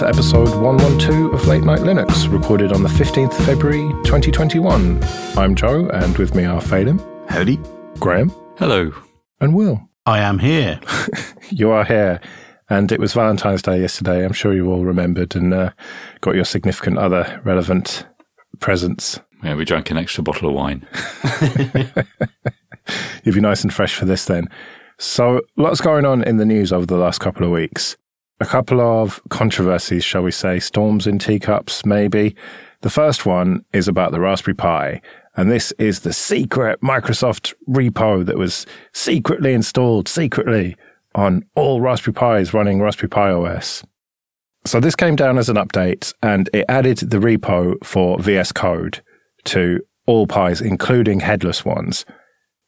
[0.00, 4.98] to episode 112 of Late Night Linux, recorded on the 15th of February 2021.
[5.36, 6.98] I'm Joe, and with me are Phelim.
[7.28, 7.58] Howdy.
[7.98, 8.30] Graham.
[8.56, 8.92] Hello.
[9.42, 9.90] And Will.
[10.06, 10.80] I am here.
[11.50, 12.18] you are here.
[12.70, 14.24] And it was Valentine's Day yesterday.
[14.24, 15.72] I'm sure you all remembered and uh,
[16.22, 18.06] got your significant other relevant
[18.58, 19.20] presents.
[19.44, 20.88] Yeah, we drank an extra bottle of wine.
[23.24, 24.48] You'll be nice and fresh for this then.
[24.98, 27.98] So, lots going on in the news over the last couple of weeks.
[28.40, 32.34] A couple of controversies, shall we say, storms in teacups, maybe.
[32.80, 35.02] The first one is about the Raspberry Pi.
[35.36, 40.76] And this is the secret Microsoft repo that was secretly installed, secretly,
[41.14, 43.84] on all Raspberry Pis running Raspberry Pi OS.
[44.64, 49.02] So this came down as an update and it added the repo for VS Code
[49.44, 52.04] to all Pis, including headless ones.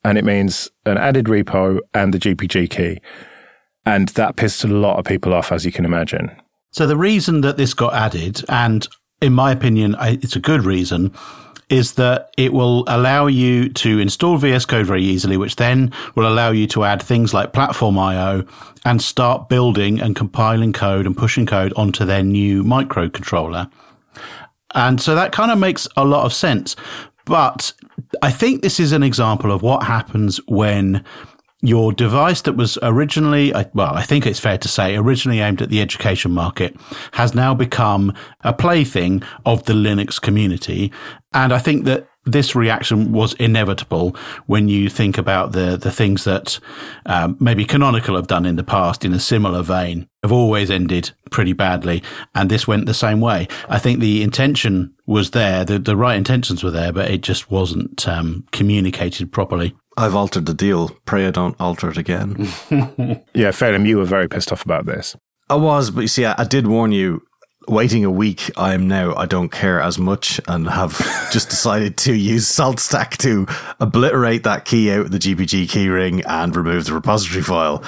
[0.05, 3.01] And it means an added repo and the GPG key.
[3.85, 6.31] And that pissed a lot of people off, as you can imagine.
[6.71, 8.87] So the reason that this got added, and
[9.21, 11.13] in my opinion, it's a good reason,
[11.69, 16.29] is that it will allow you to install VS Code very easily, which then will
[16.29, 18.45] allow you to add things like Platform IO
[18.85, 23.71] and start building and compiling code and pushing code onto their new microcontroller.
[24.75, 26.77] And so that kind of makes a lot of sense.
[27.25, 27.73] But
[28.21, 31.05] I think this is an example of what happens when
[31.63, 35.71] your device that was originally, well, I think it's fair to say, originally aimed at
[35.71, 36.77] the education market
[37.13, 40.93] has now become a plaything of the Linux community.
[41.33, 44.15] And I think that this reaction was inevitable
[44.47, 46.59] when you think about the the things that
[47.07, 51.11] um, maybe Canonical have done in the past in a similar vein have always ended
[51.31, 52.03] pretty badly,
[52.35, 53.49] and this went the same way.
[53.69, 57.51] I think the intention was there, the the right intentions were there, but it just
[57.51, 59.75] wasn't um, communicated properly.
[59.97, 60.91] I've altered the deal.
[61.05, 62.37] Pray I don't alter it again.
[63.35, 65.17] yeah, Phelim, you were very pissed off about this.
[65.51, 67.23] I was, but you see, I, I did warn you.
[67.69, 69.15] Waiting a week, I am now.
[69.15, 70.99] I don't care as much, and have
[71.33, 73.47] just decided to use SaltStack to
[73.79, 77.85] obliterate that key out of the GPG keyring and remove the repository file.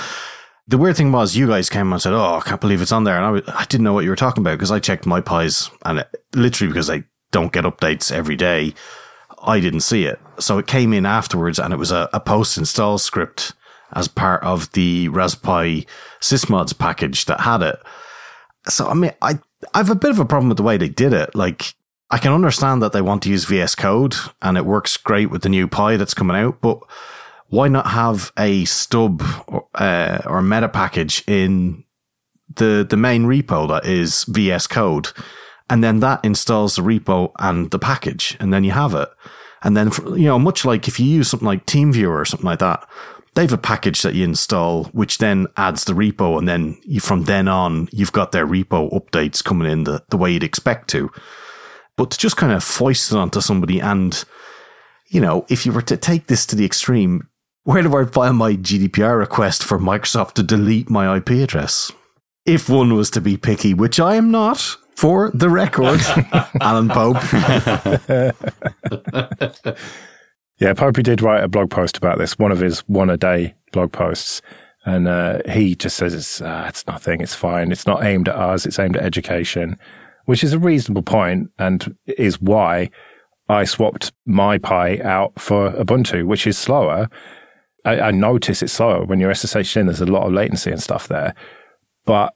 [0.68, 3.02] The weird thing was, you guys came and said, "Oh, I can't believe it's on
[3.02, 5.06] there," and I, was, I didn't know what you were talking about because I checked
[5.06, 7.02] my pies, and it, literally because I
[7.32, 8.74] don't get updates every day,
[9.44, 10.20] I didn't see it.
[10.38, 13.52] So it came in afterwards and it was a, a post install script
[13.92, 15.86] as part of the Raspberry
[16.20, 17.78] sysmods package that had it.
[18.68, 19.38] So, I mean, I,
[19.72, 21.34] I have a bit of a problem with the way they did it.
[21.34, 21.74] Like,
[22.10, 25.42] I can understand that they want to use VS Code and it works great with
[25.42, 26.80] the new Pi that's coming out, but
[27.48, 31.84] why not have a stub or, uh, or meta package in
[32.56, 35.08] the, the main repo that is VS Code?
[35.70, 39.08] And then that installs the repo and the package, and then you have it.
[39.62, 42.58] And then, you know, much like if you use something like TeamViewer or something like
[42.58, 42.86] that,
[43.34, 46.38] they have a package that you install, which then adds the repo.
[46.38, 50.18] And then you, from then on, you've got their repo updates coming in the, the
[50.18, 51.10] way you'd expect to.
[51.96, 54.22] But to just kind of foist it onto somebody and,
[55.08, 57.28] you know, if you were to take this to the extreme,
[57.62, 61.90] where do I file my GDPR request for Microsoft to delete my IP address?
[62.44, 66.00] If one was to be picky, which I am not, for the record,
[66.60, 67.16] Alan Pope.
[70.58, 73.54] yeah, Popey did write a blog post about this, one of his one a day
[73.72, 74.40] blog posts.
[74.86, 77.72] And uh, he just says it's uh, it's nothing, it's fine.
[77.72, 79.78] It's not aimed at us, it's aimed at education,
[80.26, 82.90] which is a reasonable point and is why
[83.48, 87.08] I swapped my Pi out for Ubuntu, which is slower.
[87.84, 89.86] I, I notice it's slower when you're SSH in.
[89.86, 91.34] There's a lot of latency and stuff there,
[92.04, 92.34] but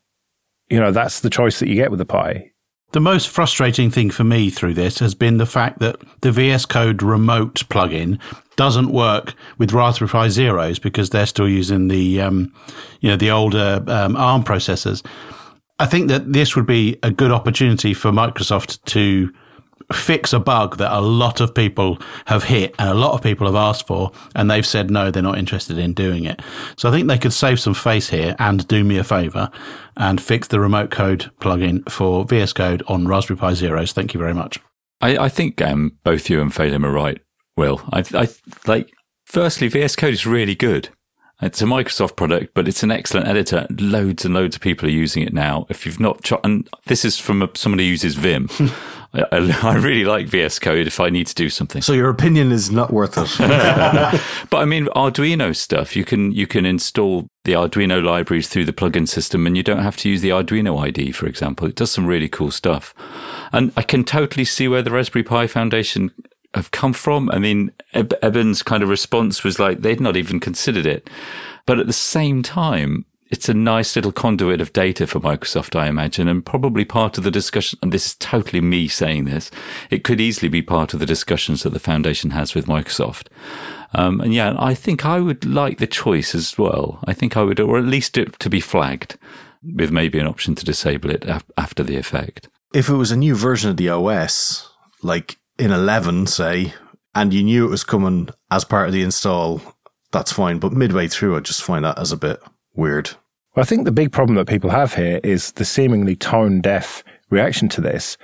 [0.70, 2.52] you know, that's the choice that you get with the Pi.
[2.92, 6.64] The most frustrating thing for me through this has been the fact that the VS
[6.64, 8.18] Code remote plugin
[8.56, 12.52] doesn't work with Raspberry Pi Zeros because they're still using the, um,
[13.00, 15.04] you know, the older um, ARM processors.
[15.78, 19.32] I think that this would be a good opportunity for Microsoft to
[19.92, 23.46] fix a bug that a lot of people have hit and a lot of people
[23.46, 26.40] have asked for, and they've said no, they're not interested in doing it.
[26.76, 29.50] So I think they could save some face here and do me a favor
[29.96, 33.92] and fix the remote code plugin for VS Code on Raspberry Pi Zeros.
[33.92, 34.58] Thank you very much.
[35.00, 37.20] I, I think um, both you and Phelim are right,
[37.56, 37.80] Will.
[37.92, 38.28] I, I
[38.66, 38.92] like.
[39.26, 40.88] Firstly, VS Code is really good.
[41.40, 43.66] It's a Microsoft product, but it's an excellent editor.
[43.70, 45.66] Loads and loads of people are using it now.
[45.68, 48.48] If you've not, ch- and this is from a, somebody who uses Vim.
[49.14, 51.80] I, I, really like VS Code if I need to do something.
[51.80, 53.38] So your opinion is not worth it.
[54.50, 55.96] but I mean, Arduino stuff.
[55.96, 59.82] You can you can install the Arduino libraries through the plugin system, and you don't
[59.82, 61.66] have to use the Arduino ID, for example.
[61.66, 62.94] It does some really cool stuff,
[63.50, 66.12] and I can totally see where the Raspberry Pi Foundation
[66.58, 67.30] have come from.
[67.30, 71.08] I mean, Eben's kind of response was like they'd not even considered it,
[71.66, 75.86] but at the same time, it's a nice little conduit of data for Microsoft, I
[75.86, 77.78] imagine, and probably part of the discussion.
[77.82, 79.50] And this is totally me saying this.
[79.90, 83.28] It could easily be part of the discussions that the foundation has with Microsoft.
[83.94, 87.00] Um, and yeah, I think I would like the choice as well.
[87.04, 89.18] I think I would, or at least it to be flagged
[89.62, 92.48] with maybe an option to disable it af- after the effect.
[92.74, 94.70] If it was a new version of the OS,
[95.02, 96.72] like in 11, say,
[97.14, 99.60] and you knew it was coming as part of the install,
[100.12, 100.58] that's fine.
[100.58, 102.40] But midway through, I just find that as a bit
[102.74, 103.10] weird.
[103.54, 107.02] Well, I think the big problem that people have here is the seemingly tone deaf
[107.30, 108.16] reaction to this.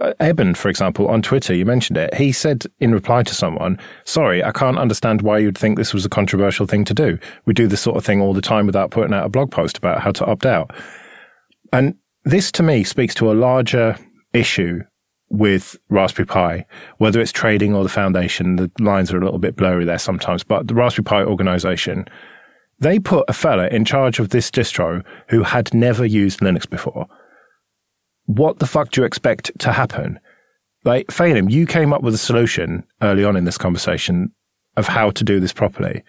[0.00, 2.14] Uh, Eben, for example, on Twitter, you mentioned it.
[2.14, 6.04] He said in reply to someone, Sorry, I can't understand why you'd think this was
[6.04, 7.18] a controversial thing to do.
[7.46, 9.78] We do this sort of thing all the time without putting out a blog post
[9.78, 10.72] about how to opt out.
[11.72, 13.96] And this to me speaks to a larger
[14.32, 14.82] issue
[15.30, 16.66] with Raspberry Pi,
[16.98, 18.56] whether it's trading or the foundation.
[18.56, 22.06] The lines are a little bit blurry there sometimes, but the Raspberry Pi organization,
[22.80, 27.06] they put a fella in charge of this distro who had never used Linux before.
[28.26, 30.18] What the fuck do you expect to happen?
[30.84, 34.32] Like, Phelim, you came up with a solution early on in this conversation
[34.76, 36.02] of how to do this properly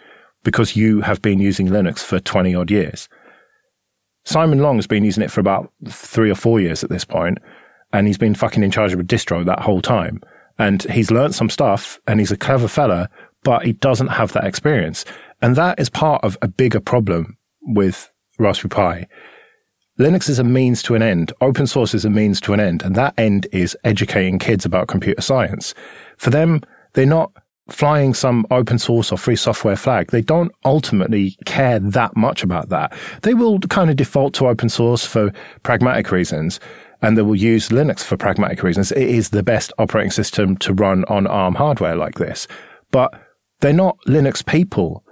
[0.44, 3.08] because you have been using Linux for 20 odd years.
[4.24, 7.40] Simon Long has been using it for about three or four years at this point
[7.94, 10.22] and he's been fucking in charge of a distro that whole time.
[10.58, 13.10] And he's learnt some stuff and he's a clever fella,
[13.44, 15.06] but he doesn't have that experience.
[15.42, 19.08] And that is part of a bigger problem with Raspberry Pi.
[20.00, 21.34] Linux is a means to an end.
[21.42, 22.82] Open source is a means to an end.
[22.82, 25.74] And that end is educating kids about computer science.
[26.18, 26.62] For them,
[26.94, 27.32] they're not
[27.70, 30.12] flying some open source or free software flag.
[30.12, 32.94] They don't ultimately care that much about that.
[33.22, 35.32] They will kind of default to open source for
[35.64, 36.60] pragmatic reasons
[37.02, 38.92] and they will use Linux for pragmatic reasons.
[38.92, 42.48] It is the best operating system to run on ARM hardware like this.
[42.92, 43.14] But
[43.62, 45.04] they're not Linux people.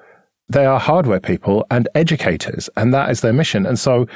[0.48, 3.66] They are hardware people and educators, and that is their mission.
[3.66, 4.08] And so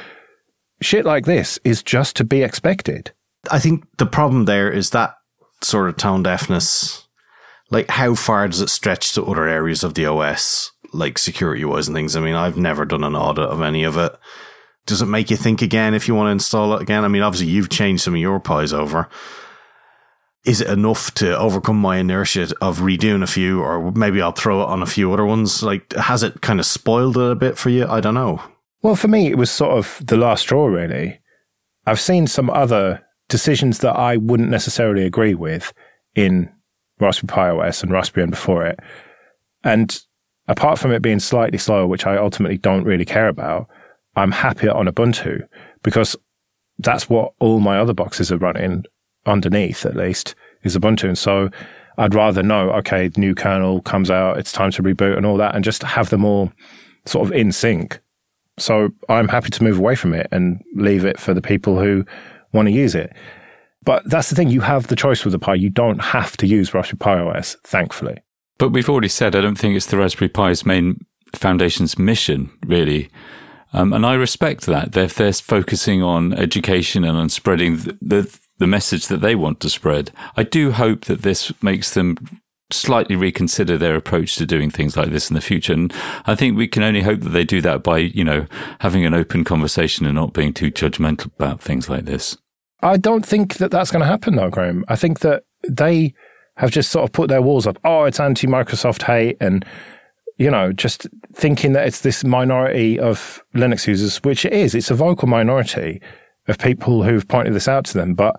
[0.80, 3.12] shit like this is just to be expected.
[3.50, 5.14] I think the problem there is that
[5.62, 7.08] sort of tone deafness.
[7.70, 11.88] Like, how far does it stretch to other areas of the OS, like security wise
[11.88, 12.14] and things?
[12.14, 14.14] I mean, I've never done an audit of any of it
[14.86, 17.04] does it make you think again if you want to install it again?
[17.04, 19.08] I mean, obviously you've changed some of your pies over.
[20.44, 24.60] Is it enough to overcome my inertia of redoing a few, or maybe I'll throw
[24.62, 25.62] it on a few other ones?
[25.62, 27.86] Like, has it kind of spoiled it a bit for you?
[27.86, 28.42] I don't know.
[28.82, 31.20] Well, for me, it was sort of the last straw, really.
[31.86, 35.72] I've seen some other decisions that I wouldn't necessarily agree with
[36.14, 36.52] in
[37.00, 38.78] Raspberry Pi OS and Raspbian before it.
[39.62, 39.98] And
[40.46, 43.68] apart from it being slightly slower, which I ultimately don't really care about,
[44.16, 45.46] I'm happier on Ubuntu
[45.82, 46.16] because
[46.78, 48.84] that's what all my other boxes are running
[49.26, 51.04] underneath, at least, is Ubuntu.
[51.04, 51.50] And so
[51.98, 55.54] I'd rather know, okay, new kernel comes out, it's time to reboot and all that,
[55.54, 56.52] and just have them all
[57.06, 58.00] sort of in sync.
[58.58, 62.04] So I'm happy to move away from it and leave it for the people who
[62.52, 63.12] want to use it.
[63.84, 65.54] But that's the thing, you have the choice with the Pi.
[65.54, 68.16] You don't have to use Raspberry Pi OS, thankfully.
[68.56, 73.10] But we've already said, I don't think it's the Raspberry Pi's main foundation's mission, really,
[73.74, 74.92] um, and I respect that.
[74.92, 79.60] They're, they're focusing on education and on spreading the, the, the message that they want
[79.60, 80.12] to spread.
[80.36, 82.16] I do hope that this makes them
[82.70, 85.72] slightly reconsider their approach to doing things like this in the future.
[85.72, 85.92] And
[86.24, 88.46] I think we can only hope that they do that by, you know,
[88.80, 92.36] having an open conversation and not being too judgmental about things like this.
[92.80, 94.84] I don't think that that's going to happen though, Graham.
[94.88, 96.14] I think that they
[96.56, 97.78] have just sort of put their walls up.
[97.84, 99.64] Oh, it's anti Microsoft hate and
[100.36, 104.74] you know, just thinking that it's this minority of Linux users, which it is.
[104.74, 106.00] It's a vocal minority
[106.48, 108.38] of people who've pointed this out to them, but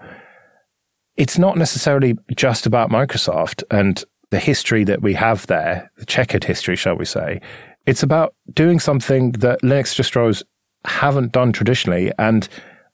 [1.16, 6.44] it's not necessarily just about Microsoft and the history that we have there, the checkered
[6.44, 7.40] history, shall we say.
[7.86, 10.44] It's about doing something that Linux distros
[10.84, 12.48] haven't done traditionally and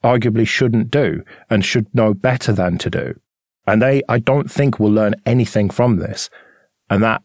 [0.04, 3.20] arguably shouldn't do and should know better than to do.
[3.66, 6.30] And they, I don't think, will learn anything from this.
[6.90, 7.24] And that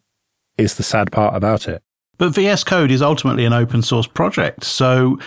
[0.58, 1.82] is the sad part about it.
[2.18, 4.64] But VS Code is ultimately an open source project.
[4.64, 5.18] So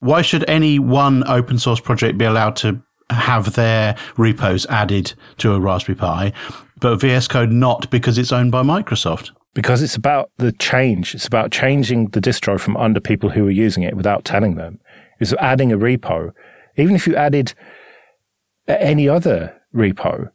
[0.00, 5.52] why should any one open source project be allowed to have their repos added to
[5.52, 6.32] a Raspberry Pi,
[6.80, 9.30] but VS Code not because it's owned by Microsoft?
[9.54, 11.14] Because it's about the change.
[11.14, 14.80] It's about changing the distro from under people who are using it without telling them.
[15.18, 16.32] It's adding a repo.
[16.76, 17.54] Even if you added
[18.68, 20.30] any other repo,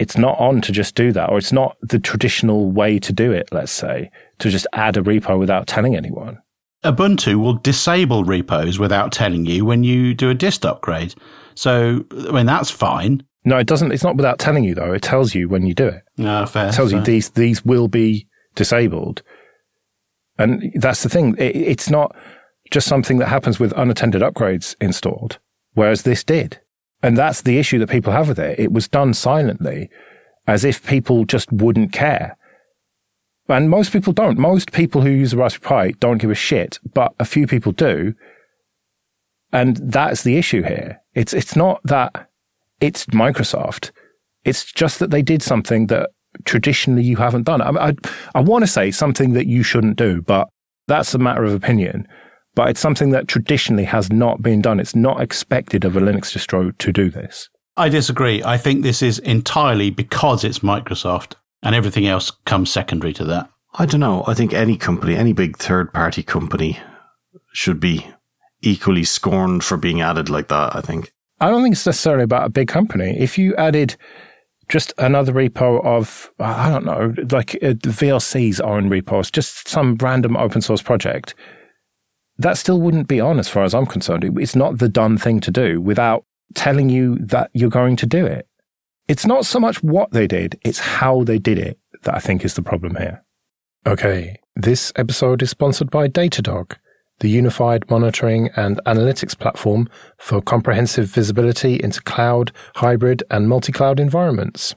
[0.00, 3.32] it's not on to just do that, or it's not the traditional way to do
[3.32, 6.38] it, let's say, to just add a repo without telling anyone.
[6.82, 11.14] Ubuntu will disable repos without telling you when you do a dist upgrade.
[11.54, 13.22] So, I mean, that's fine.
[13.44, 13.92] No, it doesn't.
[13.92, 14.92] It's not without telling you though.
[14.94, 16.02] It tells you when you do it.
[16.16, 16.68] No, fair.
[16.68, 17.00] It tells fair.
[17.00, 19.22] you these these will be disabled,
[20.38, 21.36] and that's the thing.
[21.38, 22.16] It, it's not
[22.70, 25.38] just something that happens with unattended upgrades installed,
[25.74, 26.60] whereas this did.
[27.02, 28.58] And that's the issue that people have with it.
[28.58, 29.88] It was done silently,
[30.46, 32.36] as if people just wouldn't care.
[33.48, 34.38] And most people don't.
[34.38, 37.72] Most people who use the Raspberry Pi don't give a shit, but a few people
[37.72, 38.14] do.
[39.52, 41.00] And that's the issue here.
[41.14, 42.28] It's, it's not that
[42.80, 43.90] it's Microsoft.
[44.44, 46.10] It's just that they did something that
[46.44, 47.60] traditionally you haven't done.
[47.60, 47.94] I, I,
[48.34, 50.48] I want to say something that you shouldn't do, but
[50.86, 52.06] that's a matter of opinion.
[52.54, 54.80] But it's something that traditionally has not been done.
[54.80, 57.48] It's not expected of a Linux distro to do this.
[57.76, 58.42] I disagree.
[58.42, 63.50] I think this is entirely because it's Microsoft and everything else comes secondary to that.
[63.74, 64.24] I don't know.
[64.26, 66.80] I think any company, any big third party company
[67.52, 68.06] should be
[68.62, 71.12] equally scorned for being added like that, I think.
[71.40, 73.16] I don't think it's necessarily about a big company.
[73.18, 73.96] If you added
[74.68, 80.36] just another repo of, I don't know, like uh, VLC's own repos, just some random
[80.36, 81.34] open source project,
[82.40, 84.24] that still wouldn't be on as far as I'm concerned.
[84.38, 88.24] It's not the done thing to do without telling you that you're going to do
[88.24, 88.48] it.
[89.08, 92.42] It's not so much what they did, it's how they did it that I think
[92.44, 93.22] is the problem here.
[93.86, 96.76] Okay, this episode is sponsored by Datadog,
[97.18, 104.00] the unified monitoring and analytics platform for comprehensive visibility into cloud, hybrid, and multi cloud
[104.00, 104.74] environments.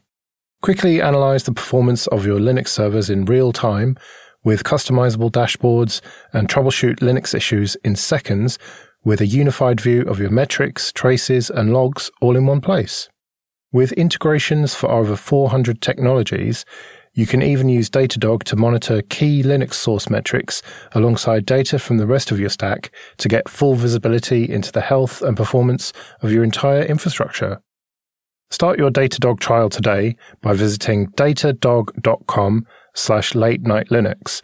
[0.62, 3.96] Quickly analyze the performance of your Linux servers in real time
[4.43, 8.57] with customizable dashboards and troubleshoot Linux issues in seconds
[9.03, 13.09] with a unified view of your metrics, traces, and logs all in one place.
[13.71, 16.63] With integrations for over 400 technologies,
[17.15, 22.07] you can even use Datadog to monitor key Linux source metrics alongside data from the
[22.07, 26.43] rest of your stack to get full visibility into the health and performance of your
[26.43, 27.62] entire infrastructure.
[28.50, 34.41] Start your Datadog trial today by visiting datadog.com slash late night Linux.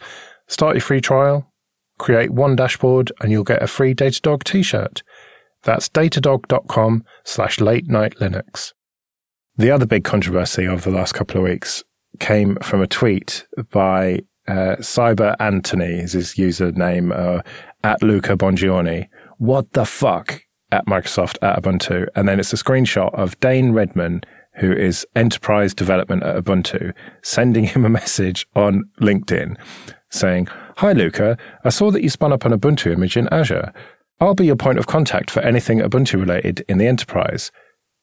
[0.48, 1.52] Start your free trial,
[1.98, 5.02] create one dashboard, and you'll get a free Datadog t-shirt.
[5.62, 8.72] That's datadog.com slash late night Linux.
[9.56, 11.84] The other big controversy of the last couple of weeks
[12.18, 17.42] came from a tweet by uh, Cyber Anthony, is his username, uh,
[17.84, 19.08] at Luca Bongiorni.
[19.38, 20.42] What the fuck
[20.72, 22.06] at Microsoft at Ubuntu?
[22.16, 24.22] And then it's a screenshot of Dane Redman
[24.56, 26.92] who is enterprise development at Ubuntu,
[27.22, 29.56] sending him a message on LinkedIn
[30.10, 31.38] saying, Hi, Luca.
[31.64, 33.72] I saw that you spun up an Ubuntu image in Azure.
[34.20, 37.50] I'll be your point of contact for anything Ubuntu related in the enterprise.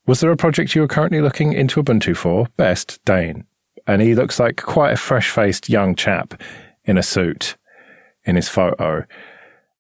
[0.08, 2.48] Was there a project you are currently looking into Ubuntu for?
[2.56, 3.46] Best, Dane.
[3.86, 6.42] And he looks like quite a fresh faced young chap
[6.86, 7.56] in a suit
[8.24, 9.06] in his photo.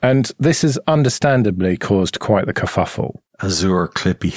[0.01, 3.15] And this has understandably caused quite the kerfuffle.
[3.41, 4.33] Azure Clippy.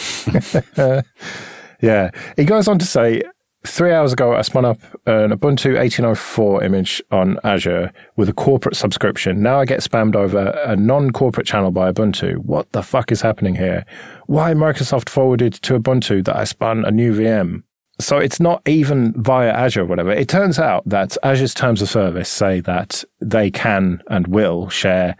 [1.80, 2.10] Yeah.
[2.36, 3.22] He goes on to say,
[3.66, 8.74] Three hours ago, I spun up an Ubuntu 1804 image on Azure with a corporate
[8.74, 9.42] subscription.
[9.42, 12.38] Now I get spammed over a non corporate channel by Ubuntu.
[12.38, 13.84] What the fuck is happening here?
[14.26, 17.62] Why Microsoft forwarded to Ubuntu that I spun a new VM?
[17.98, 20.10] So it's not even via Azure or whatever.
[20.10, 25.16] It turns out that Azure's terms of service say that they can and will share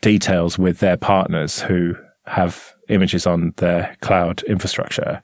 [0.00, 1.94] details with their partners who
[2.26, 5.22] have images on their cloud infrastructure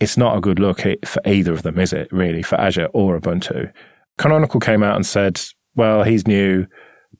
[0.00, 3.18] it's not a good look for either of them, is it, really, for Azure or
[3.18, 3.72] Ubuntu?
[4.16, 5.40] Canonical came out and said,
[5.74, 6.66] well, he's new,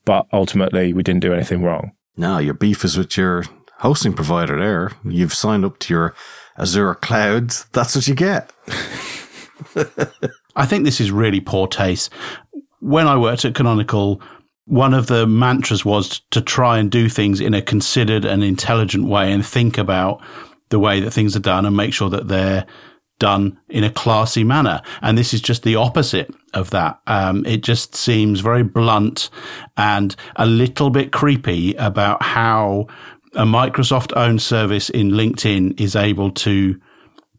[0.04, 1.92] but ultimately we didn't do anything wrong.
[2.16, 3.44] No, your beef is with your
[3.78, 4.92] hosting provider there.
[5.04, 6.14] You've signed up to your
[6.56, 7.52] Azure cloud.
[7.72, 8.52] That's what you get.
[10.56, 12.12] I think this is really poor taste.
[12.80, 14.20] When I worked at Canonical,
[14.64, 19.06] one of the mantras was to try and do things in a considered and intelligent
[19.06, 20.20] way and think about
[20.70, 22.66] the way that things are done and make sure that they're
[23.18, 24.80] done in a classy manner.
[25.02, 27.00] And this is just the opposite of that.
[27.06, 29.30] Um, it just seems very blunt
[29.76, 32.86] and a little bit creepy about how
[33.34, 36.80] a Microsoft owned service in LinkedIn is able to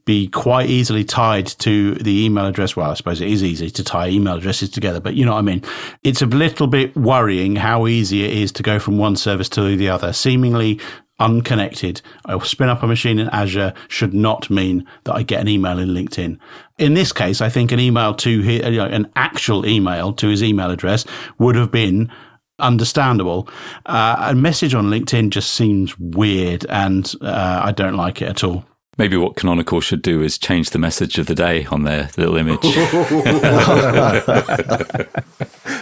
[0.05, 2.75] be quite easily tied to the email address.
[2.75, 5.39] Well, I suppose it is easy to tie email addresses together, but you know what
[5.39, 5.63] I mean?
[6.03, 9.75] It's a little bit worrying how easy it is to go from one service to
[9.75, 10.11] the other.
[10.11, 10.79] Seemingly
[11.19, 12.01] unconnected.
[12.25, 15.79] I'll spin up a machine in Azure should not mean that I get an email
[15.79, 16.37] in LinkedIn.
[16.77, 20.27] In this case, I think an email to his, you know, an actual email to
[20.27, 21.05] his email address
[21.37, 22.11] would have been
[22.59, 23.49] understandable.
[23.85, 28.43] Uh, a message on LinkedIn just seems weird and uh, I don't like it at
[28.43, 28.65] all.
[28.97, 32.35] Maybe what Canonical should do is change the message of the day on their little
[32.35, 32.59] image.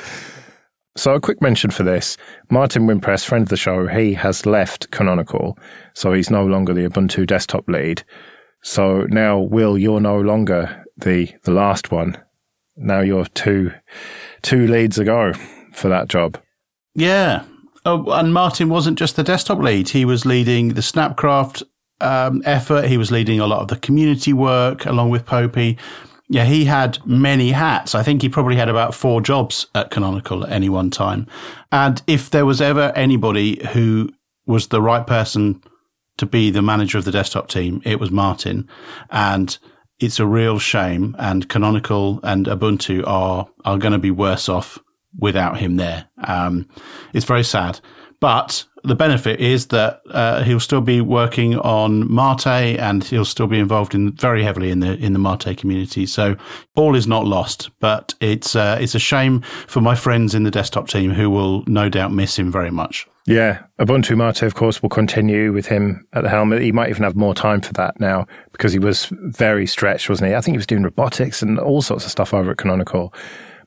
[0.98, 2.18] So, a quick mention for this
[2.50, 5.56] Martin Wimpress, friend of the show, he has left Canonical.
[5.94, 8.04] So, he's no longer the Ubuntu desktop lead.
[8.63, 12.18] So, now, Will, you're no longer the, the last one.
[12.75, 13.72] Now, you're two,
[14.42, 15.34] two leads ago
[15.72, 16.39] for that job.
[16.96, 17.44] Yeah.
[17.86, 21.62] Oh, and Martin wasn't just the desktop lead; he was leading the Snapcraft
[22.01, 22.86] um, effort.
[22.86, 25.77] He was leading a lot of the community work along with Popey.
[26.29, 27.96] Yeah, he had many hats.
[27.96, 31.25] I think he probably had about four jobs at Canonical at any one time.
[31.72, 34.10] And if there was ever anybody who
[34.46, 35.62] was the right person
[36.17, 38.67] to be the manager of the desktop team, it was Martin.
[39.10, 39.57] And
[40.00, 41.15] it's a real shame.
[41.17, 44.79] And Canonical and Ubuntu are, are going to be worse off
[45.17, 46.10] without him there.
[46.25, 46.67] Um,
[47.13, 47.79] it's very sad.
[48.19, 53.48] But the benefit is that uh, he'll still be working on Mate and he'll still
[53.48, 56.06] be involved in very heavily in the in the Mate community.
[56.06, 56.36] So
[56.75, 60.51] all is not lost, but it's uh, it's a shame for my friends in the
[60.51, 63.08] desktop team who will no doubt miss him very much.
[63.27, 66.53] Yeah, Ubuntu Mate, of course, will continue with him at the helm.
[66.53, 70.29] He might even have more time for that now because he was very stretched, wasn't
[70.29, 70.36] he?
[70.36, 73.13] I think he was doing robotics and all sorts of stuff over at Canonical.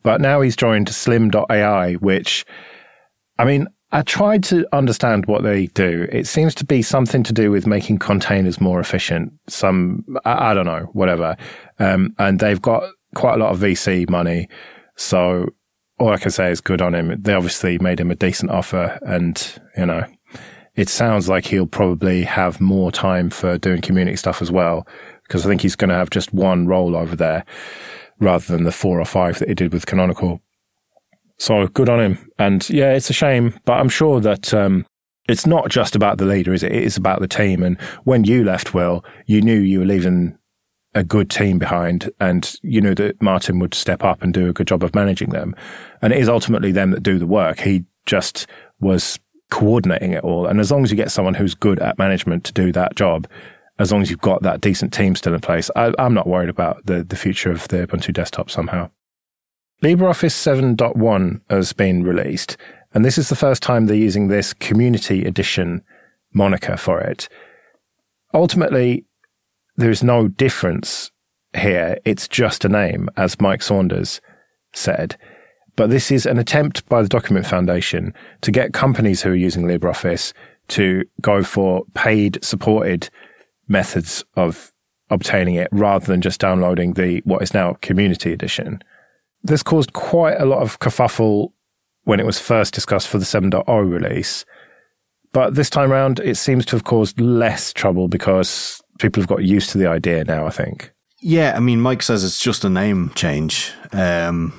[0.02, 2.46] But now he's joined Slim.ai, which,
[3.38, 6.06] I mean, I tried to understand what they do.
[6.12, 9.32] It seems to be something to do with making containers more efficient.
[9.48, 11.36] Some, I, I don't know, whatever.
[11.78, 14.48] Um, and they've got quite a lot of VC money.
[14.96, 15.46] So
[15.98, 17.20] all I can say is good on him.
[17.20, 20.04] They obviously made him a decent offer and, you know,
[20.76, 24.86] it sounds like he'll probably have more time for doing community stuff as well.
[25.24, 27.44] Because I think he's going to have just one role over there
[28.20, 30.40] rather than the four or five that he did with Canonical.
[31.40, 32.30] So good on him.
[32.38, 34.84] And yeah, it's a shame, but I'm sure that um,
[35.26, 36.70] it's not just about the leader, is it?
[36.70, 37.62] It is about the team.
[37.62, 40.36] And when you left, Will, you knew you were leaving
[40.94, 44.52] a good team behind and you knew that Martin would step up and do a
[44.52, 45.56] good job of managing them.
[46.02, 47.60] And it is ultimately them that do the work.
[47.60, 48.46] He just
[48.78, 49.18] was
[49.50, 50.46] coordinating it all.
[50.46, 53.26] And as long as you get someone who's good at management to do that job,
[53.78, 56.50] as long as you've got that decent team still in place, I, am not worried
[56.50, 58.90] about the, the future of the Ubuntu desktop somehow.
[59.82, 62.58] LibreOffice 7.1 has been released,
[62.92, 65.82] and this is the first time they're using this Community Edition
[66.34, 67.30] moniker for it.
[68.34, 69.06] Ultimately,
[69.76, 71.10] there is no difference
[71.56, 71.96] here.
[72.04, 74.20] It's just a name, as Mike Saunders
[74.74, 75.16] said.
[75.76, 78.12] But this is an attempt by the Document Foundation
[78.42, 80.34] to get companies who are using LibreOffice
[80.68, 83.08] to go for paid supported
[83.66, 84.72] methods of
[85.08, 88.82] obtaining it rather than just downloading the what is now Community Edition.
[89.42, 91.52] This caused quite a lot of kerfuffle
[92.04, 94.44] when it was first discussed for the 7.0 release.
[95.32, 99.44] But this time around, it seems to have caused less trouble because people have got
[99.44, 100.92] used to the idea now, I think.
[101.20, 103.72] Yeah, I mean, Mike says it's just a name change.
[103.92, 104.52] Um,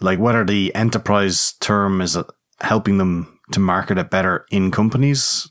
[0.00, 2.16] like whether the enterprise term is
[2.60, 5.50] helping them to market it better in companies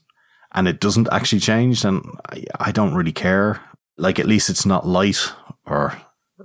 [0.54, 3.62] and it doesn't actually change, then I, I don't really care.
[3.98, 5.32] Like, at least it's not light
[5.66, 6.00] or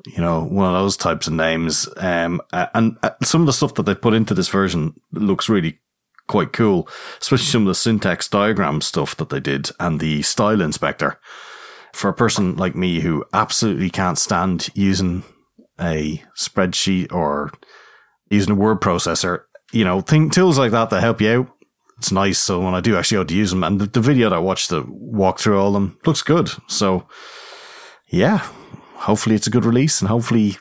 [0.07, 1.89] you know, one of those types of names.
[1.97, 5.79] Um, and uh, some of the stuff that they put into this version looks really
[6.29, 6.89] quite cool,
[7.21, 11.19] especially some of the syntax diagram stuff that they did and the style inspector.
[11.93, 15.25] For a person like me who absolutely can't stand using
[15.79, 17.53] a spreadsheet or
[18.31, 21.49] using a word processor, you know, thing, tools like that that help you out.
[21.99, 22.39] It's nice.
[22.39, 24.41] So when I do actually have to use them and the, the video that I
[24.41, 26.51] watched the walk through all them looks good.
[26.67, 27.07] So
[28.09, 28.49] yeah,
[29.03, 30.57] hopefully it's a good release and hopefully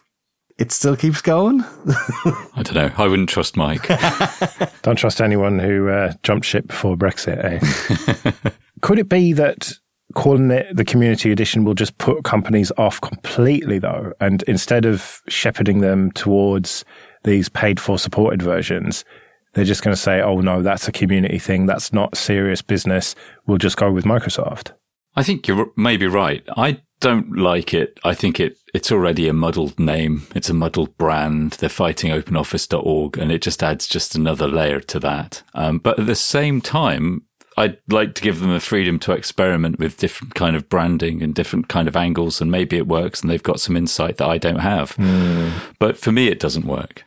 [0.58, 1.62] it still keeps going.
[2.26, 2.92] I don't know.
[2.98, 3.88] I wouldn't trust Mike.
[4.82, 7.44] don't trust anyone who uh, jumped ship before Brexit.
[7.44, 8.50] Eh?
[8.82, 9.74] Could it be that
[10.16, 14.14] calling it the community edition will just put companies off completely, though?
[14.20, 16.84] And instead of shepherding them towards
[17.24, 19.06] these paid for supported versions,
[19.54, 21.66] they're just going to say, oh, no, that's a community thing.
[21.66, 23.16] That's not serious business.
[23.46, 24.72] We'll just go with Microsoft.
[25.16, 26.44] I think you're maybe right.
[26.56, 28.00] I don't like it.
[28.04, 30.28] I think it it's already a muddled name.
[30.34, 31.54] It's a muddled brand.
[31.54, 35.44] They're fighting openoffice.org and it just adds just another layer to that.
[35.54, 37.24] Um, but at the same time,
[37.58, 41.36] I'd like to give them the freedom to experiment with different kind of branding and
[41.36, 44.38] different kind of angles and maybe it works and they've got some insight that I
[44.38, 44.96] don't have.
[44.96, 45.52] Mm.
[45.78, 47.04] But for me, it doesn't work.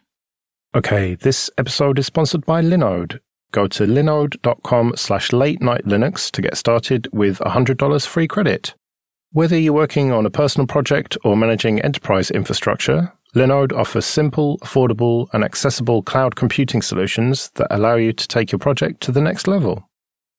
[0.75, 3.21] Okay, this episode is sponsored by Linode.
[3.53, 8.75] Go to linode.com slash late night Linux to get started with $100 free credit.
[9.35, 15.27] Whether you're working on a personal project or managing enterprise infrastructure, Linode offers simple, affordable,
[15.33, 19.49] and accessible cloud computing solutions that allow you to take your project to the next
[19.49, 19.91] level.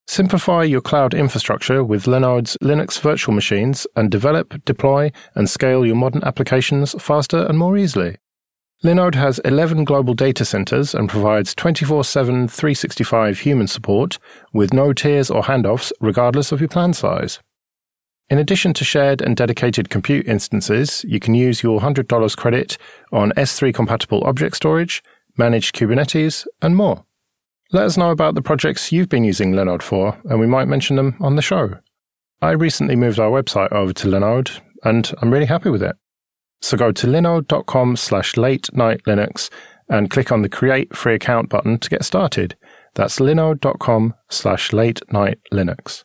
[0.08, 5.98] Simplify your cloud infrastructure with Linode's Linux virtual machines and develop, deploy, and scale your
[5.98, 8.16] modern applications faster and more easily.
[8.82, 14.20] Linode has 11 global data centers and provides 24 7 365 human support
[14.54, 17.42] with no tiers or handoffs regardless of your plan size.
[18.30, 22.78] In addition to shared and dedicated compute instances, you can use your $100 credit
[23.12, 25.04] on S3 compatible object storage,
[25.38, 27.06] managed Kubernetes, and more.
[27.72, 30.96] Let us know about the projects you've been using Linode for, and we might mention
[30.96, 31.76] them on the show.
[32.42, 35.96] I recently moved our website over to Linode, and I'm really happy with it.
[36.62, 39.52] So go to linode.com slash late night Linux
[39.88, 42.56] and click on the create free account button to get started.
[42.96, 46.04] That's linode.com slash late night Linux.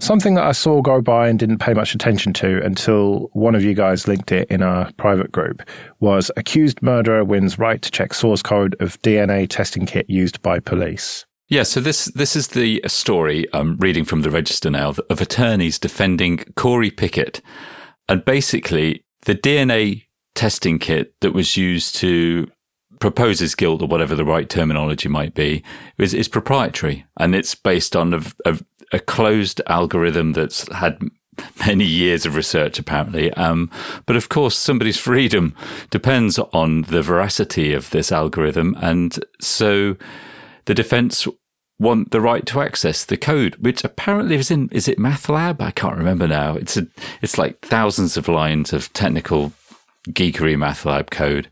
[0.00, 3.64] Something that I saw go by and didn't pay much attention to until one of
[3.64, 5.60] you guys linked it in our private group
[5.98, 10.60] was accused murderer wins right to check source code of DNA testing kit used by
[10.60, 11.26] police.
[11.48, 15.80] Yeah, so this this is the story I'm reading from the register now of attorneys
[15.80, 17.40] defending Corey Pickett,
[18.08, 20.04] and basically the DNA
[20.36, 22.48] testing kit that was used to
[23.00, 25.62] propose his guilt or whatever the right terminology might be
[25.98, 28.58] is, is proprietary and it's based on a, a,
[28.92, 31.00] a, closed algorithm that's had
[31.66, 33.70] many years of research apparently um,
[34.06, 35.54] but of course somebody's freedom
[35.90, 39.96] depends on the veracity of this algorithm and so
[40.64, 41.26] the defense
[41.78, 45.60] want the right to access the code, which apparently is in, is it MATLAB?
[45.60, 46.54] I can't remember now.
[46.54, 46.86] It's a,
[47.22, 49.52] it's like thousands of lines of technical
[50.08, 51.48] geekery MATLAB code.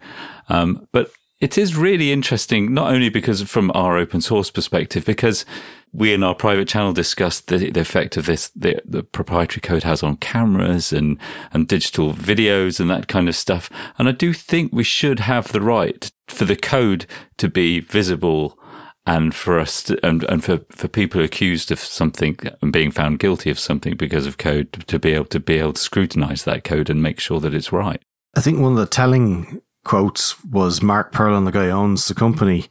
[0.48, 5.44] Um, but it is really interesting, not only because from our open source perspective, because
[5.92, 9.82] we in our private channel discussed the, the effect of this, the, the, proprietary code
[9.82, 11.18] has on cameras and,
[11.52, 13.70] and digital videos and that kind of stuff.
[13.98, 17.06] And I do think we should have the right for the code
[17.38, 18.58] to be visible
[19.06, 23.20] and for us to, and, and for, for people accused of something and being found
[23.20, 26.64] guilty of something because of code to, be able to be able to scrutinize that
[26.64, 28.02] code and make sure that it's right.
[28.36, 32.14] I think one of the telling quotes was Mark Perlin, the guy who owns the
[32.14, 32.66] company,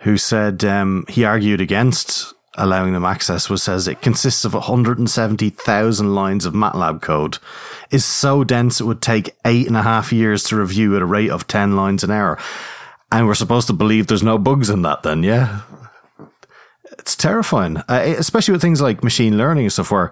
[0.00, 6.14] who said um, he argued against allowing them access was says it consists of 170,000
[6.14, 7.38] lines of MATLAB code,
[7.90, 11.06] is so dense it would take eight and a half years to review at a
[11.06, 12.38] rate of 10 lines an hour.
[13.12, 15.62] And we're supposed to believe there's no bugs in that then, yeah?
[16.98, 20.10] It's terrifying, uh, especially with things like machine learning and stuff where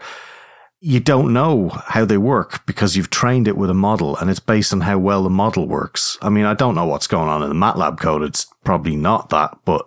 [0.81, 4.39] you don't know how they work because you've trained it with a model and it's
[4.39, 6.19] based on how well the model works.
[6.21, 8.23] I mean, I don't know what's going on in the MATLAB code.
[8.23, 9.87] It's probably not that, but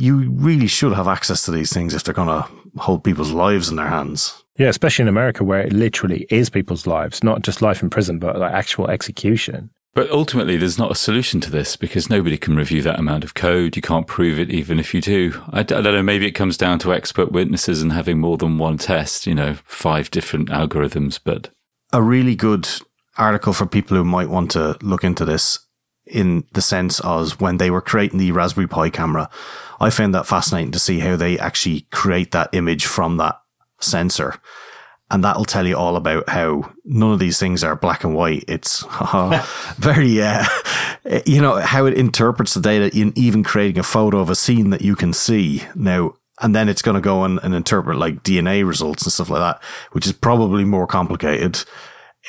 [0.00, 2.48] you really should have access to these things if they're going to
[2.80, 4.44] hold people's lives in their hands.
[4.56, 8.18] Yeah, especially in America where it literally is people's lives, not just life in prison,
[8.18, 9.70] but like actual execution.
[9.92, 13.34] But ultimately, there's not a solution to this because nobody can review that amount of
[13.34, 13.74] code.
[13.74, 15.42] You can't prove it even if you do.
[15.50, 16.02] I, don't know.
[16.02, 19.56] Maybe it comes down to expert witnesses and having more than one test, you know,
[19.64, 21.18] five different algorithms.
[21.22, 21.50] But
[21.92, 22.68] a really good
[23.16, 25.58] article for people who might want to look into this
[26.10, 29.30] in the sense of when they were creating the Raspberry Pi camera.
[29.80, 33.40] I found that fascinating to see how they actually create that image from that
[33.80, 34.40] sensor
[35.10, 38.44] and that'll tell you all about how none of these things are black and white.
[38.46, 38.84] It's
[39.76, 40.44] very, uh,
[41.26, 44.70] you know, how it interprets the data in even creating a photo of a scene
[44.70, 46.14] that you can see now.
[46.42, 49.40] And then it's going to go and, and interpret like DNA results and stuff like
[49.40, 51.62] that, which is probably more complicated.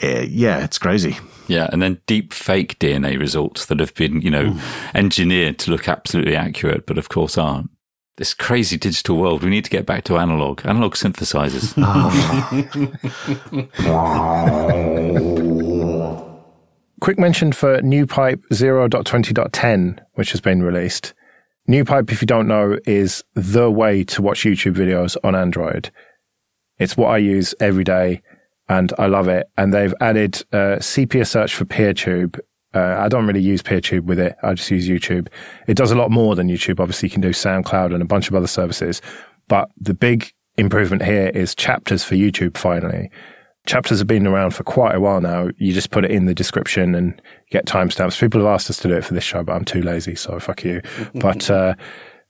[0.03, 1.17] Uh, yeah, it's crazy.
[1.47, 4.59] Yeah, and then deep fake DNA results that have been, you know, Ooh.
[4.95, 7.69] engineered to look absolutely accurate, but of course aren't
[8.17, 9.43] this crazy digital world.
[9.43, 11.75] We need to get back to analog, analog synthesizers.
[17.01, 21.15] Quick mention for NewPipe 0.20.10, which has been released.
[21.67, 25.89] NewPipe, if you don't know, is the way to watch YouTube videos on Android.
[26.77, 28.21] It's what I use every day
[28.71, 29.47] and I love it.
[29.57, 32.39] And they've added uh, sepia search for PeerTube
[32.73, 34.35] uh, I don't really use PeerTube with it.
[34.43, 35.27] I just use YouTube.
[35.67, 36.79] It does a lot more than YouTube.
[36.79, 39.01] Obviously, you can do SoundCloud and a bunch of other services.
[39.47, 43.11] But the big improvement here is chapters for YouTube finally.
[43.65, 45.49] Chapters have been around for quite a while now.
[45.57, 48.19] You just put it in the description and get timestamps.
[48.19, 50.39] People have asked us to do it for this show, but I'm too lazy, so
[50.39, 50.81] fuck you.
[51.15, 51.75] but uh,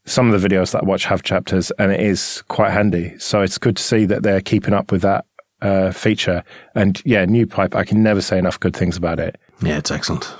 [0.06, 3.18] some of the videos that I watch have chapters, and it is quite handy.
[3.18, 5.26] So it's good to see that they're keeping up with that
[5.62, 6.44] uh, feature.
[6.76, 7.76] And yeah, NewPipe.
[7.76, 9.40] I can never say enough good things about it.
[9.62, 10.34] Yeah, it's excellent.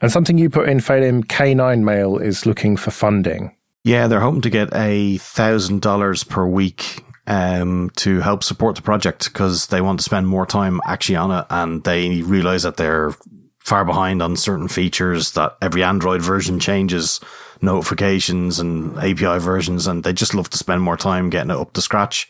[0.00, 3.54] And something you put in, Phelim, K9 Mail is looking for funding.
[3.84, 8.82] Yeah, they're hoping to get a thousand dollars per week um, to help support the
[8.82, 12.76] project because they want to spend more time actually on it, and they realize that
[12.76, 13.12] they're
[13.58, 15.32] far behind on certain features.
[15.32, 17.20] That every Android version changes
[17.60, 21.72] notifications and API versions, and they just love to spend more time getting it up
[21.72, 22.28] to scratch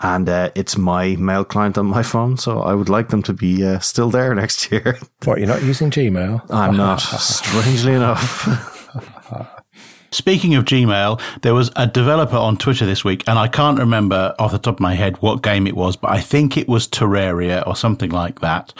[0.00, 2.36] and uh, it's my mail client on my phone.
[2.36, 4.98] So I would like them to be uh, still there next year.
[5.24, 6.50] What, you're not using Gmail?
[6.50, 8.48] I'm not, strangely enough.
[10.12, 14.34] Speaking of Gmail, there was a developer on Twitter this week, and I can't remember
[14.40, 16.88] off the top of my head what game it was, but I think it was
[16.88, 18.74] Terraria or something like that,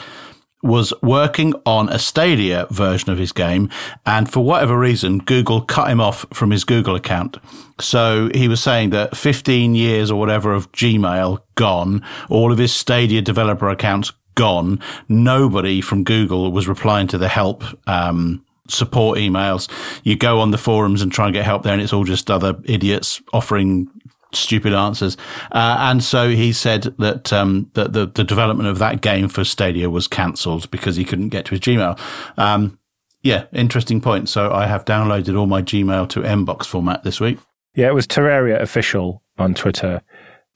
[0.63, 3.69] was working on a Stadia version of his game.
[4.05, 7.37] And for whatever reason, Google cut him off from his Google account.
[7.79, 12.73] So he was saying that 15 years or whatever of Gmail gone, all of his
[12.73, 14.79] Stadia developer accounts gone.
[15.09, 19.69] Nobody from Google was replying to the help, um, support emails.
[20.03, 22.31] You go on the forums and try and get help there and it's all just
[22.31, 23.89] other idiots offering
[24.33, 25.17] stupid answers.
[25.51, 29.43] Uh, and so he said that um, that the, the development of that game for
[29.43, 31.99] Stadia was cancelled because he couldn't get to his Gmail.
[32.37, 32.79] Um,
[33.23, 34.29] yeah, interesting point.
[34.29, 37.37] So I have downloaded all my Gmail to Mbox format this week.
[37.75, 40.01] Yeah, it was Terraria official on Twitter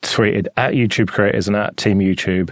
[0.02, 2.52] tweeted at YouTube creators and at Team YouTube.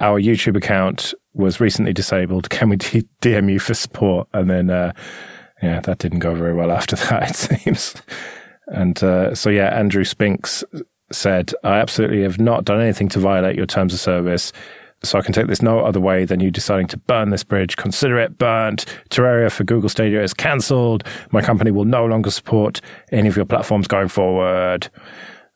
[0.00, 2.50] Our YouTube account was recently disabled.
[2.50, 4.28] Can we DM you for support?
[4.32, 4.92] And then, uh,
[5.62, 7.94] yeah, that didn't go very well after that, it seems.
[8.66, 10.64] And uh, so, yeah, Andrew Spinks
[11.10, 14.52] said, I absolutely have not done anything to violate your terms of service.
[15.04, 17.76] So I can take this no other way than you deciding to burn this bridge.
[17.76, 18.86] Consider it burnt.
[19.10, 21.02] Terraria for Google Stadia is cancelled.
[21.32, 24.88] My company will no longer support any of your platforms going forward.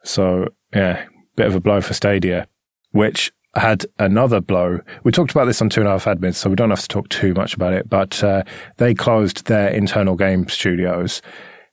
[0.03, 2.49] So, yeah, bit of a blow for Stadia,
[2.91, 4.81] which had another blow.
[5.05, 6.89] We talked about this on Two and a Half Admins, so we don't have to
[6.89, 8.43] talk too much about it, but uh,
[8.79, 11.23] they closed their internal game studios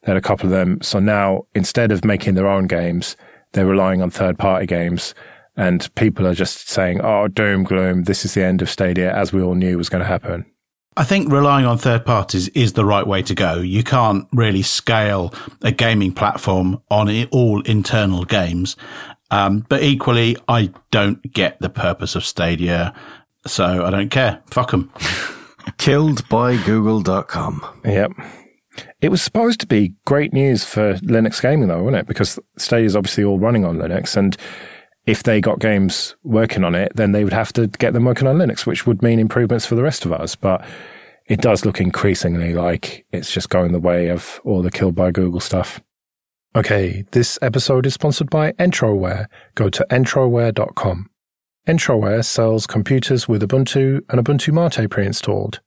[0.03, 0.79] they had a couple of them.
[0.81, 3.15] So now instead of making their own games,
[3.53, 5.15] they're relying on third party games.
[5.55, 9.31] And people are just saying, oh, doom, gloom, this is the end of Stadia, as
[9.31, 10.45] we all knew was going to happen.
[10.97, 13.59] I think relying on third parties is the right way to go.
[13.59, 18.75] You can't really scale a gaming platform on all internal games.
[19.31, 22.93] Um, but equally, I don't get the purpose of Stadia.
[23.47, 24.41] So I don't care.
[24.47, 24.91] Fuck them.
[25.77, 27.65] Killed by Google.com.
[27.85, 28.11] Yep.
[29.03, 32.07] It was supposed to be great news for Linux gaming, though, wasn't it?
[32.07, 34.37] Because Stadia is obviously all running on Linux, and
[35.05, 38.29] if they got games working on it, then they would have to get them working
[38.29, 40.37] on Linux, which would mean improvements for the rest of us.
[40.37, 40.65] But
[41.25, 45.11] it does look increasingly like it's just going the way of all the killed by
[45.11, 45.81] Google stuff.
[46.55, 49.25] Okay, this episode is sponsored by Entroware.
[49.55, 51.09] Go to entroware.com.
[51.67, 55.59] Entroware sells computers with Ubuntu and Ubuntu Mate pre-installed.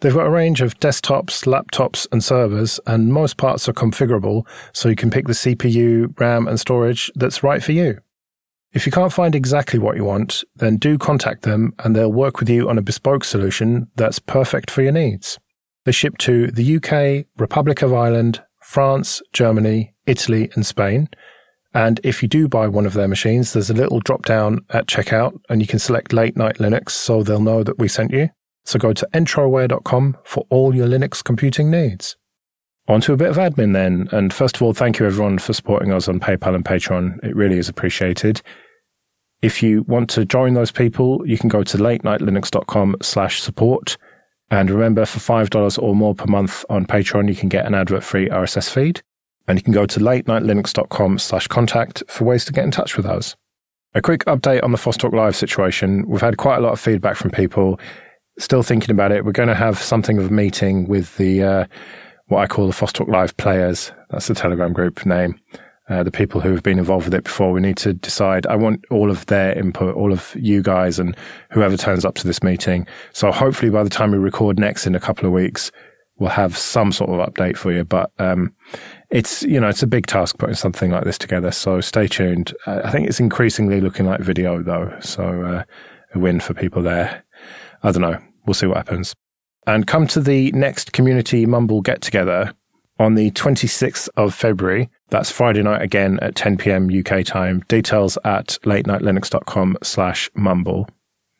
[0.00, 4.88] They've got a range of desktops, laptops, and servers, and most parts are configurable so
[4.88, 7.98] you can pick the CPU, RAM, and storage that's right for you.
[8.72, 12.40] If you can't find exactly what you want, then do contact them and they'll work
[12.40, 15.38] with you on a bespoke solution that's perfect for your needs.
[15.84, 21.08] They ship to the UK, Republic of Ireland, France, Germany, Italy, and Spain.
[21.74, 24.86] And if you do buy one of their machines, there's a little drop down at
[24.86, 28.30] checkout and you can select late night Linux so they'll know that we sent you.
[28.64, 32.16] So go to entroware.com for all your Linux computing needs.
[32.88, 34.08] On to a bit of admin then.
[34.10, 37.22] And first of all, thank you everyone for supporting us on PayPal and Patreon.
[37.24, 38.42] It really is appreciated.
[39.42, 43.96] If you want to join those people, you can go to latenightlinux.com slash support.
[44.50, 48.02] And remember, for $5 or more per month on Patreon, you can get an advert
[48.02, 49.02] free RSS feed.
[49.46, 53.06] And you can go to latenightlinux.com slash contact for ways to get in touch with
[53.06, 53.36] us.
[53.94, 56.04] A quick update on the FOSS Talk Live situation.
[56.06, 57.80] We've had quite a lot of feedback from people
[58.40, 59.24] still thinking about it.
[59.24, 61.64] We're going to have something of a meeting with the uh,
[62.26, 63.92] what I call the FOSS Talk Live players.
[64.10, 65.38] That's the Telegram group name.
[65.88, 67.50] Uh, the people who have been involved with it before.
[67.50, 68.46] We need to decide.
[68.46, 71.16] I want all of their input, all of you guys, and
[71.50, 72.86] whoever turns up to this meeting.
[73.12, 75.72] So hopefully, by the time we record next in a couple of weeks,
[76.18, 77.82] we'll have some sort of update for you.
[77.82, 78.54] But um,
[79.10, 81.50] it's you know it's a big task putting something like this together.
[81.50, 82.54] So stay tuned.
[82.66, 85.64] I think it's increasingly looking like video though, so uh,
[86.14, 87.24] a win for people there.
[87.82, 89.14] I don't know we'll see what happens.
[89.66, 92.54] And come to the next community mumble get together
[92.98, 94.90] on the 26th of February.
[95.08, 96.90] That's Friday night again at 10 p.m.
[96.90, 97.64] UK time.
[97.68, 100.88] Details at latenightlinux.com slash mumble.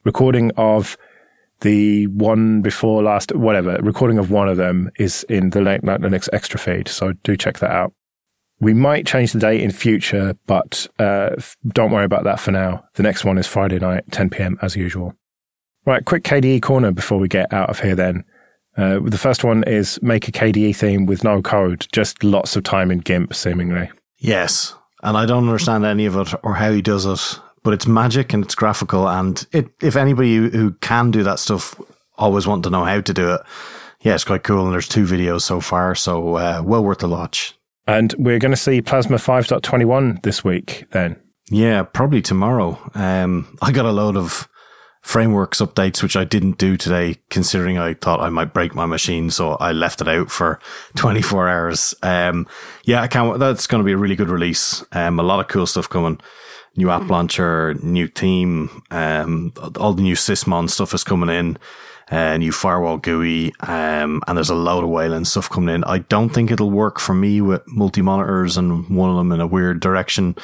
[0.04, 0.96] Recording of
[1.60, 6.00] the one before last, whatever, recording of one of them is in the Late Night
[6.00, 6.88] Linux extra feed.
[6.88, 7.92] So do check that out.
[8.60, 11.30] We might change the date in future, but uh,
[11.68, 12.84] don't worry about that for now.
[12.94, 14.58] The next one is Friday night, 10 p.m.
[14.62, 15.14] as usual.
[15.86, 18.24] Right, quick KDE corner before we get out of here then.
[18.76, 22.62] Uh, the first one is make a KDE theme with no code, just lots of
[22.62, 23.90] time in GIMP, seemingly.
[24.18, 24.74] Yes.
[25.02, 28.32] And I don't understand any of it or how he does it, but it's magic
[28.32, 29.08] and it's graphical.
[29.08, 31.80] And it, if anybody who can do that stuff
[32.16, 33.40] always want to know how to do it,
[34.02, 34.64] yeah, it's quite cool.
[34.64, 37.54] And there's two videos so far, so uh, well worth the watch.
[37.86, 41.16] And we're going to see Plasma 5.21 this week then.
[41.50, 42.78] Yeah, probably tomorrow.
[42.94, 44.48] Um, I got a load of
[45.00, 49.30] frameworks updates, which I didn't do today, considering I thought I might break my machine.
[49.30, 50.60] So I left it out for
[50.96, 51.94] 24 hours.
[52.02, 52.46] Um,
[52.84, 54.84] yeah, I can't, that's going to be a really good release.
[54.92, 56.20] Um, a lot of cool stuff coming.
[56.76, 61.58] New app launcher, new theme, um, all the new Sysmon stuff is coming in.
[62.10, 65.84] uh, new firewall GUI, um, and there's a load of Wayland stuff coming in.
[65.84, 69.40] I don't think it'll work for me with multi monitors and one of them in
[69.40, 70.34] a weird direction,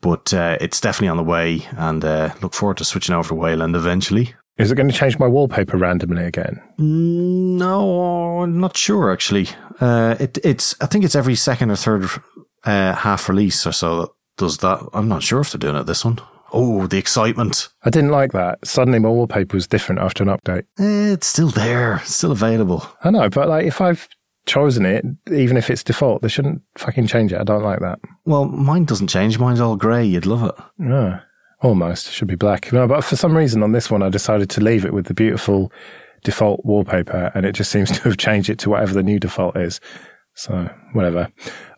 [0.00, 3.34] but uh, it's definitely on the way, and uh, look forward to switching over to
[3.34, 4.34] Wayland eventually.
[4.58, 6.62] Is it going to change my wallpaper randomly again?
[6.78, 9.48] No, I'm not sure actually.
[9.80, 12.08] Uh, it, it's I think it's every second or third
[12.64, 14.88] uh, half release or so that does that.
[14.94, 16.20] I'm not sure if they're doing it this one.
[16.52, 17.68] Oh, the excitement!
[17.82, 18.64] I didn't like that.
[18.64, 20.62] Suddenly my wallpaper was different after an update.
[20.78, 22.86] Eh, it's still there, still available.
[23.02, 24.08] I know, but like if I've
[24.46, 27.40] chosen it, even if it's default, they shouldn't fucking change it.
[27.40, 27.98] I don't like that.
[28.24, 29.38] Well, mine doesn't change.
[29.38, 30.04] Mine's all grey.
[30.04, 30.54] You'd love it.
[30.78, 31.20] Yeah,
[31.60, 32.08] almost.
[32.08, 32.72] It should be black.
[32.72, 35.14] No, but for some reason on this one, I decided to leave it with the
[35.14, 35.72] beautiful
[36.24, 39.56] default wallpaper, and it just seems to have changed it to whatever the new default
[39.56, 39.80] is.
[40.34, 41.28] So whatever.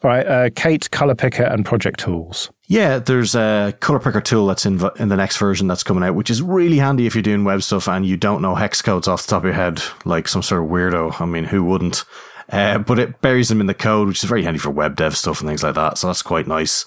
[0.03, 2.51] All right, uh, Kate, Color Picker, and Project Tools.
[2.67, 6.17] Yeah, there's a color picker tool that's in in the next version that's coming out,
[6.17, 9.09] which is really handy if you're doing web stuff and you don't know hex codes
[9.09, 11.19] off the top of your head, like some sort of weirdo.
[11.21, 12.05] I mean, who wouldn't?
[12.51, 15.17] Uh, but it buries them in the code, which is very handy for web dev
[15.17, 15.99] stuff and things like that.
[15.99, 16.85] So that's quite nice.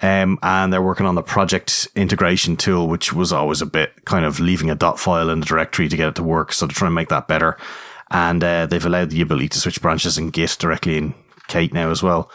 [0.00, 4.24] Um, and they're working on the project integration tool, which was always a bit kind
[4.24, 6.52] of leaving a dot file in the directory to get it to work.
[6.52, 7.58] So they're trying to make that better.
[8.10, 11.14] And uh, they've allowed the ability to switch branches in Git directly in
[11.48, 12.30] Kate now as well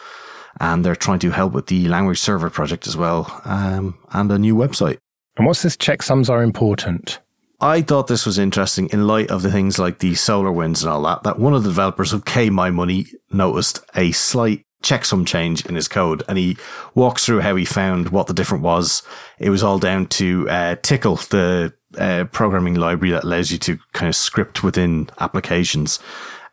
[0.59, 4.39] and they're trying to help with the language server project as well, um, and a
[4.39, 4.97] new website.
[5.35, 7.19] And what's this checksums are important?
[7.59, 11.01] I thought this was interesting in light of the things like the SolarWinds and all
[11.03, 15.87] that, that one of the developers of KMyMoney noticed a slight checksum change in his
[15.87, 16.55] code and he
[16.93, 19.01] walks through how he found what the difference was.
[19.39, 23.79] It was all down to uh, Tcl, the uh, programming library that allows you to
[23.93, 25.99] kind of script within applications.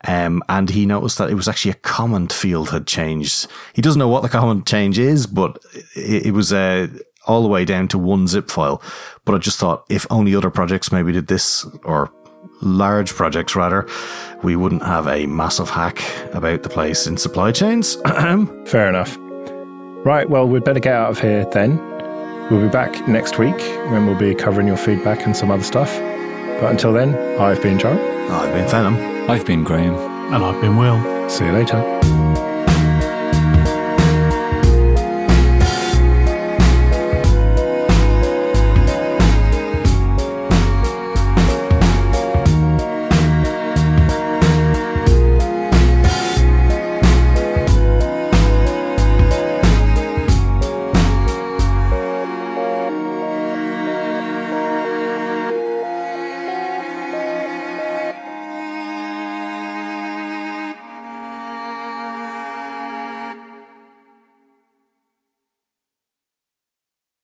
[0.06, 3.46] Um, and he noticed that it was actually a comment field had changed.
[3.74, 5.58] He doesn't know what the comment change is, but
[5.94, 6.88] it, it was uh,
[7.26, 8.82] all the way down to one zip file.
[9.24, 12.10] But I just thought if only other projects maybe did this, or
[12.60, 13.88] large projects rather,
[14.42, 17.96] we wouldn't have a massive hack about the place in supply chains.
[18.66, 19.16] Fair enough.
[20.04, 21.78] Right, well, we'd better get out of here then.
[22.50, 23.56] We'll be back next week
[23.90, 25.90] when we'll be covering your feedback and some other stuff.
[26.60, 27.92] But until then, I've been Joe.
[28.30, 29.28] I've been Phenom.
[29.28, 29.94] I've been Graham.
[30.32, 31.30] And I've been Will.
[31.30, 32.53] See you later.